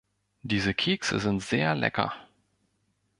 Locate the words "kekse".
0.73-1.19